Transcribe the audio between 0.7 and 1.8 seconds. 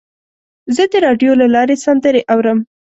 زه د راډیو له لارې